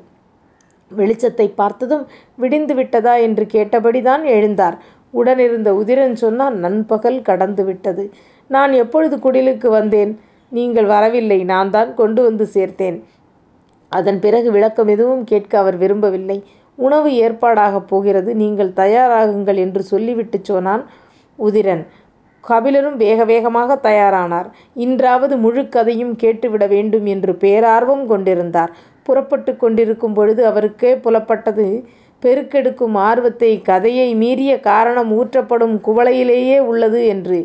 வெளிச்சத்தைப் 0.97 1.57
பார்த்ததும் 1.57 2.07
விடிந்து 2.35 2.75
விட்டதா 2.75 3.15
என்று 3.15 3.47
கேட்டபடிதான் 3.53 4.25
எழுந்தார். 4.27 4.77
உடனிருந்த 5.11 5.73
உதிரன் 5.73 6.13
சொன்னான் 6.13 6.59
நண்பகல் 6.59 7.23
கடந்து 7.23 7.65
விட்டது. 7.65 8.11
நான் 8.49 8.73
எப்பொழுது 8.73 9.17
குடிலுக்கு 9.17 9.69
வந்தேன்? 9.69 10.21
நீங்கள் 10.55 10.87
வரவில்லை. 10.87 11.39
நான்தான் 11.45 11.91
கொண்டு 11.95 12.21
வந்து 12.23 12.45
சேர்த்தேன். 12.55 12.99
அதன் 13.93 14.19
பிறகு 14.21 14.49
விளக்கம் 14.51 14.89
எதுவும் 14.89 15.25
கேட்க 15.25 15.53
அவர் 15.59 15.77
விரும்பவில்லை. 15.77 16.39
உணவு 16.79 17.11
ஏற்பாடாகப் 17.25 17.89
போகிறது. 17.89 18.31
நீங்கள் 18.35 18.71
தயாராகுங்கள் 18.77 19.59
என்று 19.65 19.83
சொல்லிவிட்டுச் 19.83 20.49
சொன்னான் 20.51 20.83
உதிரன். 21.39 21.85
கபிலரும் 22.45 22.97
வேக 22.97 23.25
வேகமாக 23.25 23.77
தயாரானார். 23.83 24.49
இன்றாவது 24.75 25.35
முழு 25.37 25.63
கதையும் 25.69 26.15
கேட்டுவிட 26.23 26.65
வேண்டும் 26.69 27.07
என்று 27.07 27.33
பேரார்வம் 27.45 28.05
கொண்டிருந்தார். 28.07 28.73
புறப்பட்டு 29.07 29.53
கொண்டிருக்கும் 29.57 30.15
பொழுது 30.15 30.43
அவருக்கே 30.47 30.91
புலப்பட்டது 30.97 31.67
பெருக்கெடுக்கும் 32.23 32.95
ஆர்வத்தை 33.09 33.51
கதையை 33.63 34.09
மீறிய 34.15 34.53
காரணம் 34.61 35.11
ஊற்றப்படும் 35.13 35.75
குவளையிலேயே 35.87 36.59
உள்ளது 36.71 37.01
என்று. 37.07 37.39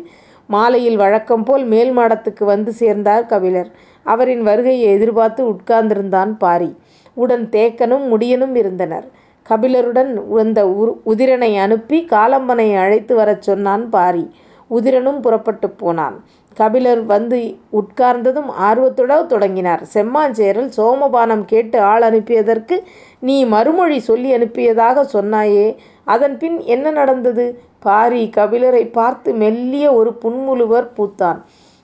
மாலையில் 0.54 0.96
வழக்கம் 0.96 1.44
போல் 1.44 1.64
மேல் 1.64 1.92
மாடத்துக்கு 1.98 2.44
வந்து 2.44 2.72
சேர்ந்தார் 2.72 3.26
கபிலர். 3.26 3.70
அவரின் 4.06 4.42
வருகையை 4.42 4.86
எதிர்பார்த்து 4.96 5.42
உட்கார்ந்திருந்தான் 5.52 6.32
பாரி. 6.38 6.70
உடன் 7.16 7.44
தேக்கனும் 7.48 8.06
முடியனும் 8.12 8.54
இருந்தனர். 8.54 9.06
கபிலருடன் 9.46 10.12
வந்த 10.28 10.60
உதிரனை 11.06 11.52
அனுப்பி 11.56 11.98
காலம்பனை 12.10 12.68
அழைத்து 12.76 13.14
வரச் 13.14 13.46
சொன்னான் 13.48 13.84
பாரி. 13.90 14.24
உதிரனும் 14.70 15.20
புறப்பட்டுப் 15.20 15.78
போனான். 15.78 16.16
கபிலர் 16.56 17.02
வந்து 17.04 17.38
உட்கார்ந்ததும் 17.80 18.50
ஆர்வத்துடன் 18.68 19.26
தொடங்கினார். 19.26 19.82
செம்மாஞ்சேரல் 19.94 20.70
சோமபானம் 20.76 21.44
கேட்டு 21.44 21.78
ஆள் 21.92 22.02
அனுப்பியதற்கு 22.02 22.76
நீ 23.20 23.36
மறுமொழி 23.44 23.98
சொல்லி 24.00 24.30
அனுப்பியதாகச் 24.36 25.12
சொன்னாயே, 25.12 25.66
அதன்பின் 26.04 26.58
என்ன 26.74 26.90
நடந்தது? 26.90 27.46
பாரி 27.80 28.30
கபிலரைப் 28.36 28.92
பார்த்து 28.92 29.34
மெல்லிய 29.34 29.92
ஒரு 29.94 30.14
புன்முறுவல் 30.14 30.90
பூத்தான். 30.96 31.42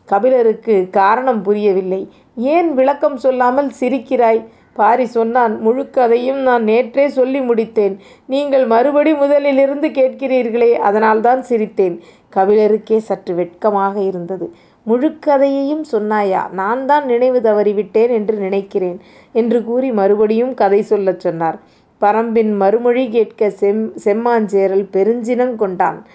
கபிலருக்குக் 0.08 0.90
காரணம் 0.90 1.42
புரியவில்லை. 1.42 2.08
ஏன் 2.36 2.74
விளக்கம் 2.74 3.16
சொல்லாமல் 3.16 3.70
சிரிக்கிறாய்? 3.80 4.44
பாரி 4.72 5.04
சொன்னான் 5.06 5.66
முழுக்கதையும் 5.68 6.40
நான் 6.42 6.64
நேற்றே 6.64 7.06
சொல்லி 7.06 7.40
முடித்தேன். 7.40 7.96
நீங்கள் 8.26 8.66
மறுபடி 8.66 9.12
முதலிலிருந்து 9.12 9.90
கேட்கிறீர்களே 9.90 10.72
அதனால்தான் 10.72 11.44
சிரித்தேன். 11.48 12.00
கபிலருக்கே 12.36 12.96
சற்று 12.96 13.34
வெட்கமாக 13.34 14.00
இருந்தது. 14.00 14.52
முழுக்கதையையும் 14.86 15.84
சொன்னாயா? 15.92 16.50
நான்தான் 16.50 17.06
நினைவு 17.06 17.40
தவறிவிட்டேன் 17.40 18.10
என்று 18.10 18.36
நினைக்கிறேன் 18.36 19.00
என்று 19.32 19.64
கூறி 19.64 19.92
மறுபடியும் 19.92 20.54
கதை 20.54 20.82
சொல்லச் 20.82 21.20
சொன்னார். 21.20 21.58
பரம்பின் 22.00 22.56
மறுமொழி 22.56 23.08
கேட்க 23.08 23.52
செம்மாஞ்சேரல் 24.04 24.86
பெருஞ்சினங் 24.92 25.56
கொண்டான். 25.56 26.06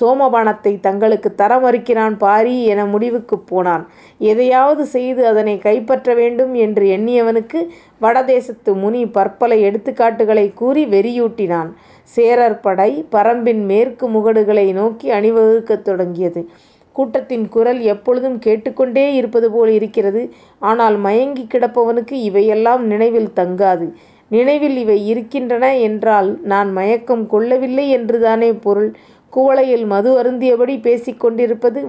சோமபானத்தைத் 0.00 0.80
தங்களுக்குத் 0.80 1.36
தர 1.36 1.58
மறுக்கிறான் 1.58 2.16
பாரி 2.18 2.64
என 2.64 2.86
முடிவுக்குப் 2.86 3.46
போனான். 3.46 3.88
எதையாவது 4.18 4.84
செய்து 4.84 5.26
அதனைக் 5.26 5.62
கைப்பற்ற 5.62 6.14
வேண்டும் 6.14 6.54
என்று 6.54 6.84
எண்ணியவனுக்கு 6.86 7.66
வடதேசத்து 8.02 8.74
முனி 8.74 9.06
பற்பல 9.06 9.54
எடுத்துக்காட்டுகளைக் 9.54 10.54
கூறி 10.54 10.86
வெறியூட்டினான். 10.86 11.70
சேரர் 12.02 12.60
படை 12.60 13.06
பரம்பின் 13.12 13.64
மேற்கு 13.64 14.08
முகடுகளை 14.08 14.72
நோக்கி 14.72 15.10
அணிவகுக்கத் 15.10 15.82
தொடங்கியது. 15.82 16.48
கூட்டத்தின் 16.92 17.48
குரல் 17.48 17.80
எப்பொழுதும் 17.80 18.38
கேட்டுக்கொண்டே 18.38 19.14
இருப்பது 19.14 19.50
போல் 19.50 19.70
இருக்கிறது. 19.70 20.22
ஆனால் 20.58 20.96
மயங்கிக் 20.96 21.54
கிடப்பவனுக்கு 21.54 22.12
இவையெல்லாம் 22.12 22.86
நினைவில் 22.86 23.32
தங்காது. 23.36 23.86
நினைவில் 24.30 24.76
இவை 24.76 25.06
இருக்கின்றன 25.06 25.78
என்றால் 25.78 26.38
நான் 26.42 26.72
மயக்கம் 26.72 27.26
கொள்ளவில்லை 27.26 27.88
என்றுதானே 27.90 28.52
பொருள். 28.56 28.90
குவளையில் 29.32 29.86
மது 29.86 30.10
அருந்தியபடி 30.22 30.80
பேசிக் 30.80 31.20
கொண்டிருப்பது 31.20 31.80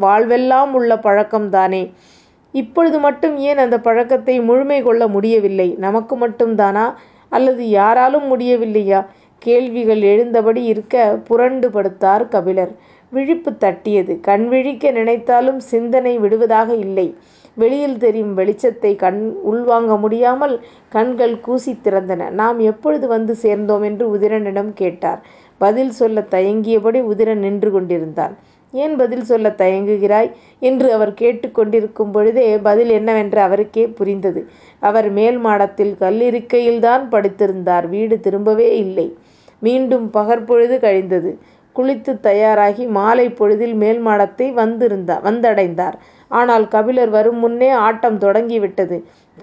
வாழ்வெல்லாம் 0.00 0.70
உள்ள 0.72 0.94
பழக்கம்தானே. 0.96 1.82
இப்பொழுது 2.54 2.98
மட்டும் 2.98 3.36
ஏன் 3.38 3.58
அந்தப் 3.58 3.84
பழக்கத்தை 3.84 4.40
முழுமை 4.40 4.82
கொள்ள 4.82 5.06
முடியவில்லை? 5.08 5.68
நமக்கு 5.78 6.14
மட்டும்தானா? 6.18 6.86
அல்லது 7.32 7.68
யாராலும் 7.70 8.26
முடியவில்லையா? 8.30 9.00
கேள்விகள் 9.42 10.02
எழுந்தபடி 10.02 10.62
இருக்க 10.64 10.94
புரண்டு 11.24 11.68
படுத்தார் 11.70 12.28
கபிலர். 12.28 12.72
விழிப்பு 13.12 13.50
தட்டியது. 13.56 14.20
கண் 14.20 14.46
விழிக்க 14.48 14.90
நினைத்தாலும் 14.90 15.60
சிந்தனை 15.72 16.18
விடுவதாக 16.18 16.74
இல்லை. 16.76 17.08
வெளியில் 17.54 17.98
தெரியும் 17.98 18.38
வெளிச்சத்தை 18.38 18.96
கண் 18.96 19.34
உள்வாங்க 19.52 19.98
முடியாமல் 19.98 20.60
கண்கள் 20.88 21.34
கூசித் 21.34 21.80
திறந்தன. 21.84 22.30
நாம் 22.30 22.58
எப்பொழுது 22.58 23.08
வந்து 23.08 23.34
சேர்ந்தோம்? 23.34 23.82
என்று 23.82 24.16
உதிரனிடம் 24.16 24.72
கேட்டார். 24.72 25.22
பதில் 25.58 25.90
சொல்லத் 25.90 26.34
தயங்கியபடி 26.34 27.00
உதிரன் 27.00 27.34
நின்று 27.34 27.70
கொண்டிருந்தான். 27.70 28.36
ஏன் 28.72 28.96
பதில் 28.96 29.24
சொல்லத் 29.24 29.60
தயங்குகிறாய்? 29.60 30.30
என்று 30.58 30.92
அவர் 30.92 31.14
கேட்டுக் 31.14 31.54
கொண்டிருக்கும் 31.54 32.10
பொழுதே 32.10 32.58
பதில் 32.58 32.88
என்னவென்று 32.88 33.40
அவருக்கே 33.40 33.86
புரிந்தது. 33.86 34.48
அவர் 34.78 35.10
மேல் 35.10 35.38
மாடத்தில் 35.38 35.96
கல்லிருக்கையில்தான் 36.00 37.08
படுத்திருந்தார். 37.10 37.88
வீடு 37.88 38.20
திரும்பவே 38.22 38.72
இல்லை. 38.72 39.16
மீண்டும் 39.58 40.10
பகற்பொழுது 40.10 40.80
கழிந்தது. 40.80 41.38
குளித்துத் 41.72 42.22
தயாராகி 42.22 42.86
மாலைப் 42.86 43.36
பொழுதில் 43.36 43.74
மேல் 43.74 43.98
மாடத்தை 43.98 44.54
வந்தடைந்தார். 44.54 45.92
ஆனால் 46.34 46.64
கபிலர் 46.68 47.10
வரும் 47.10 47.38
முன்னே 47.38 47.70
ஆட்டம் 47.86 48.18
தொடங்கிவிட்டது. 48.18 48.96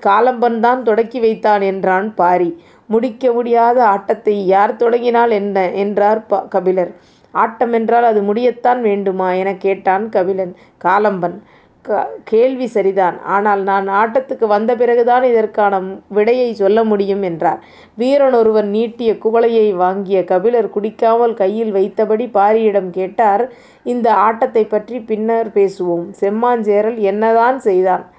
காலம்பன்தான் 0.03 0.81
தொடக்கி 0.81 1.19
வைத்தான் 1.19 1.63
என்றான் 1.63 2.07
பாரி. 2.15 2.49
முடிக்க 2.89 3.25
முடியாத 3.31 3.77
ஆட்டத்தை 3.87 4.35
யார் 4.47 4.75
தொடங்கினால் 4.75 5.31
என்ன? 5.31 5.57
என்றார் 5.83 6.21
கபிலர். 6.49 6.91
ஆட்டம் 7.33 7.73
என்றால் 7.73 8.03
அது 8.03 8.21
முடியத்தான் 8.23 8.81
வேண்டுமா? 8.81 9.27
எனக் 9.41 9.61
கேட்டான் 9.61 10.05
கபிலன். 10.09 10.53
காலம்பன். 10.83 11.37
கேள்வி 12.23 12.67
சரிதான். 12.67 13.15
ஆனால் 13.35 13.61
நான் 13.63 13.87
ஆட்டத்துக்கு 13.99 14.45
வந்த 14.47 14.71
பிறகுதான் 14.75 15.23
இதற்கான 15.23 15.75
விடையைச் 16.17 16.59
சொல்ல 16.59 16.79
முடியும் 16.83 17.23
என்றார். 17.29 17.61
வீரனொருவன் 17.97 18.69
நீட்டிய 18.75 19.11
குவளையை 19.23 19.67
வாங்கிய 19.75 20.19
கபிலர் 20.23 20.69
குடிக்காமல் 20.69 21.33
கையில் 21.33 21.71
வைத்தபடி 21.71 22.27
பாரியிடம் 22.33 22.89
கேட்டார் 22.89 23.43
இந்த 23.83 24.13
ஆட்டத்தைப் 24.13 24.69
பற்றி 24.69 24.99
பின்னர் 24.99 25.51
பேசுவோம். 25.53 26.13
செம்மாஞ்சேரல் 26.19 26.97
என்னதான் 26.97 27.59
செய்தான்? 27.59 28.09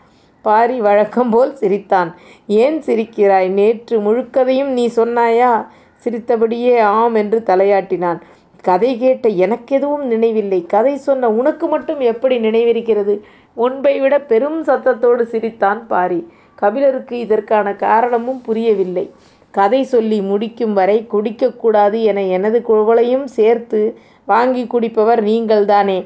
பாரி 0.43 0.81
வழக்கம்போல் 0.81 1.57
சிரித்தான். 1.57 2.15
ஏன் 2.47 2.81
சிரிக்கிறாய்? 2.81 3.49
நேற்று 3.49 4.01
முழுக்கதையும் 4.01 4.65
நீ 4.65 4.91
சொன்னாயா? 4.97 5.67
சிரித்தபடியே 5.95 6.79
ஆம் 6.79 7.15
என்று 7.15 7.43
தலையாட்டினான். 7.47 8.21
கதை 8.63 8.99
கேட்ட 8.99 9.29
எனக்கெதுவும் 9.29 10.03
நினைவில்லை. 10.03 10.67
கதை 10.67 10.97
சொன்ன 10.97 11.31
உனக்கு 11.31 11.67
மட்டும் 11.67 12.01
எப்படி 12.01 12.39
நினைவிருக்கிறது? 12.39 13.21
முன்பைவிடப் 13.57 14.27
பெரும் 14.27 14.65
சத்தத்தோடு 14.65 15.23
சிரித்தான் 15.23 15.87
பாரி. 15.87 16.29
கபிலருக்கு 16.55 17.19
இதற்கான 17.19 17.75
காரணமும் 17.75 18.41
புரியவில்லை. 18.41 19.11
கதை 19.51 19.83
சொல்லி 19.83 20.21
முடிக்கும் 20.21 20.73
வரை 20.73 21.07
குடிக்கக் 21.07 21.57
கூடாது 21.57 22.03
என 22.03 22.25
எனது 22.25 22.63
குவளையும் 22.69 23.25
சேர்த்து 23.25 23.99
வாங்கி 24.27 24.67
குடிப்பவர் 24.67 25.23
நீங்கள்தானே. 25.23 25.99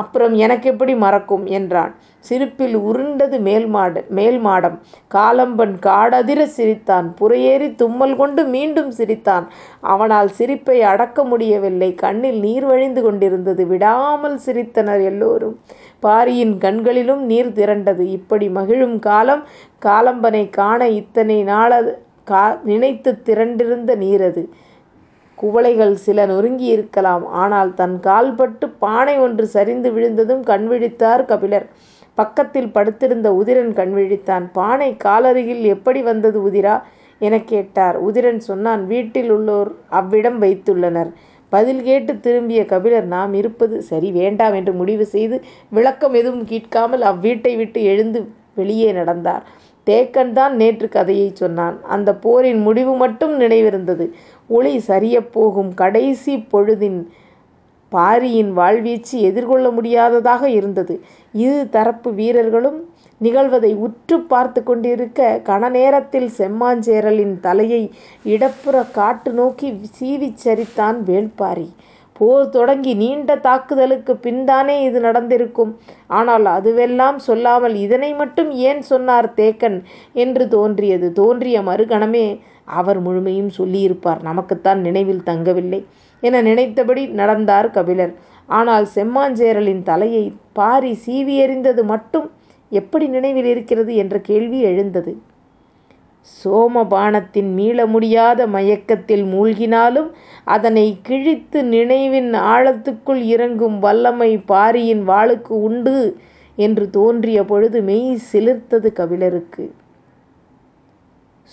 அப்புறம் 0.00 0.34
எனக்கெப்படி 0.38 0.96
மறக்கும்? 0.96 1.46
என்றான். 1.46 1.94
சிரிப்பில் 2.18 2.74
உருண்டது 2.88 3.40
மேல் 3.40 3.66
மாடம். 4.44 4.76
காலம்பன் 5.14 5.74
காடதிர 5.86 6.42
சிரித்தான். 6.56 7.06
புறையேறி 7.20 7.74
தும்மல் 7.74 8.16
கொண்டு 8.16 8.44
மீண்டும் 8.44 8.90
சிரித்தான். 8.90 9.46
அவனால் 9.80 10.28
சிரிப்பை 10.28 10.82
அடக்க 10.82 11.24
முடியவில்லை. 11.24 11.90
கண்ணில் 11.94 12.40
நீர் 12.40 12.64
வழிந்து 12.64 13.02
கொண்டிருந்தது. 13.02 13.66
விடாமல் 13.66 14.38
சிரித்தனர் 14.46 15.04
எல்லோரும். 15.04 15.56
பாரியின் 16.00 16.58
கண்களிலும் 16.58 17.24
நீர் 17.24 17.52
திரண்டது. 17.52 18.04
இப்படி 18.18 18.48
மகிழும் 18.48 18.98
காலம் 18.98 19.42
காலம்பனை 19.82 20.44
காண 20.50 20.88
இத்தனை 21.00 21.42
நாளாக 21.42 21.96
நினைத்துத் 22.64 23.22
திரண்டிருந்த 23.28 23.96
நீர் 23.96 24.22
அது. 24.22 24.42
குவளைகள் 25.42 25.92
சில 25.92 26.26
நொறுங்கியிருக்கலாம். 26.26 27.24
ஆனால் 27.24 27.74
தன் 27.74 28.00
கால்பட்டு 28.02 28.68
பானை 28.78 29.18
ஒன்று 29.18 29.46
சரிந்து 29.46 29.92
விழுந்ததும் 29.92 30.44
கண்விழித்தார் 30.44 31.24
கபிலர். 31.24 31.66
பக்கத்தில் 32.14 32.72
படுத்திருந்த 32.72 33.32
உதிரன் 33.32 33.72
கண்விழித்தான். 33.72 34.42
பானை 34.52 34.96
காலருகில் 34.96 35.62
எப்படி 35.64 36.02
வந்தது 36.02 36.50
உதிரா? 36.50 36.82
எனக் 37.18 37.46
கேட்டார். 37.46 38.06
உதிரன் 38.06 38.36
சொன்னான் 38.38 38.86
வீட்டில் 38.86 39.30
உள்ளோர் 39.30 39.72
அவ்விடம் 39.88 40.42
வைத்துள்ளனர். 40.42 41.10
பதில் 41.48 41.82
கேட்டுத் 41.82 42.22
திரும்பிய 42.22 42.66
கபிலர் 42.66 43.06
நாம் 43.06 43.34
இருப்பது 43.34 43.82
சரி 43.82 44.10
வேண்டாம் 44.12 44.54
என்று 44.54 44.72
முடிவு 44.72 45.04
செய்து 45.06 45.36
விளக்கம் 45.68 46.14
எதுவும் 46.14 46.44
கேட்காமல் 46.44 47.02
அவ்வீட்டை 47.02 47.56
விட்டு 47.56 47.82
எழுந்து 47.82 48.28
வெளியே 48.54 48.92
நடந்தார். 48.92 49.44
தேக்கன் 49.88 50.32
தான் 50.32 50.56
நேற்று 50.56 50.88
கதையைச் 50.88 51.36
சொன்னான். 51.36 51.82
அந்தப் 51.86 52.22
போரின் 52.22 52.60
முடிவு 52.60 52.96
மட்டும் 52.96 53.40
நினைவிருந்தது. 53.40 54.06
ஒளி 54.48 54.78
சரியப் 54.86 55.32
போகும் 55.32 55.74
கடைசிப் 55.74 56.46
பொழுதில் 56.50 57.00
பாரியின் 57.92 58.56
வாள்வீச்சு 58.56 59.16
எதிர்கொள்ள 59.20 59.70
முடியாததாக 59.70 60.48
இருந்தது. 60.50 60.94
இரு 61.34 61.68
தரப்பு 61.70 62.14
வீரர்களும் 62.14 62.78
நிகழ்வதை 63.20 63.74
உற்றுப் 63.76 64.28
பார்த்துக் 64.28 64.66
கொண்டிருக்க 64.66 65.20
கணநேரத்தில் 65.44 66.28
செம்மாஞ்சேரலின் 66.38 67.40
தலையை 67.40 67.82
இடப்புறக் 68.24 68.90
காட்டு 68.92 69.32
நோக்கி 69.32 69.68
சீவிச் 69.90 70.40
சரித்தான் 70.44 70.98
வேள்பாரி. 71.06 71.68
போர் 72.18 72.48
தொடங்கி 72.48 72.94
நீண்ட 72.94 73.36
தாக்குதலுக்குப் 73.36 74.22
பின்தானே 74.22 74.82
இது 74.82 75.00
நடந்திருக்கும். 75.00 75.72
ஆனால் 76.06 76.44
அதுவெல்லாம் 76.44 77.16
சொல்லாமல் 77.16 77.74
இதனை 77.74 78.14
மட்டும் 78.14 78.50
ஏன் 78.50 78.82
சொன்னார் 78.82 79.32
தேக்கன் 79.36 79.82
என்று 80.12 80.48
தோன்றியது. 80.48 81.12
தோன்றிய 81.12 81.60
மறுகணமே 81.60 82.26
அவர் 82.64 83.00
முழுமையும் 83.00 83.48
சொல்லியிருப்பார். 83.48 84.22
நமக்குத்தான் 84.22 84.80
நினைவில் 84.80 85.22
தங்கவில்லை 85.22 85.86
என 86.20 86.40
நினைத்தபடி 86.42 87.06
நடந்தார் 87.06 87.70
கபிலர். 87.70 88.14
ஆனால் 88.46 88.86
செம்மாஞ்சேரலின் 88.94 89.82
தலையை 89.82 90.32
பாரி 90.52 90.98
சீவியெறிந்தது 91.06 91.82
மட்டும் 91.84 92.30
எப்படி 92.70 93.06
நினைவில் 93.06 93.44
இருக்கிறது 93.44 93.94
என்ற 93.94 94.18
கேள்வி 94.18 94.60
எழுந்தது. 94.60 95.12
சோமபானத்தின் 96.44 97.50
மீள 97.54 97.86
முடியாத 97.86 98.46
மயக்கத்தில் 98.46 99.24
மூழ்கினாலும் 99.24 100.10
அதனை 100.44 100.98
கிழித்து 101.02 101.64
நினைவின் 101.64 102.34
ஆழத்துக்குள் 102.34 103.22
இறங்கும் 103.34 103.78
வல்லமை 103.78 104.38
பாரியின் 104.38 105.08
வாளுக்கு 105.08 105.54
உண்டு 105.68 105.96
என்று 106.56 106.90
தோன்றிய 106.90 107.44
பொழுது 107.44 107.82
மெய் 107.82 108.18
சிலிர்த்தது 108.32 108.92
கபிலருக்கு. 108.92 109.64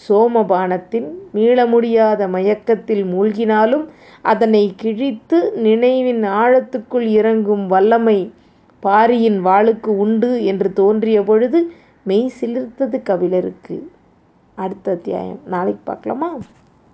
சோமபானத்தின் 0.07 1.09
மீள 1.31 1.65
முடியாத 1.65 2.27
மயக்கத்தில் 2.27 3.03
மூழ்கினாலும் 3.05 3.85
அதனை 4.21 4.73
கிழித்து 4.75 5.39
நினைவின் 5.55 6.23
ஆழத்துக்குள் 6.23 7.07
இறங்கும் 7.19 7.67
வல்லமை 7.67 8.19
பாரியின் 8.83 9.45
வாளுக்கு 9.45 9.91
உண்டு 10.05 10.31
என்று 10.45 10.73
தோன்றிய 10.73 11.21
பொழுது 11.21 11.59
மெய் 12.03 12.31
சிலிர்த்தது 12.41 12.97
கபிலருக்கு. 13.03 13.75
அடுத்த 14.55 14.91
அத்தியாயம். 14.91 15.39
நாளைக்கு 15.45 15.81
பார்க்கலாமா? 15.83 16.37